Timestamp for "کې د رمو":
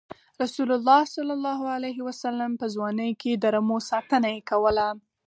3.21-3.77